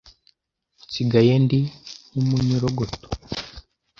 [0.83, 1.59] nsigaye ndi
[2.13, 3.07] nk'umunyorogoto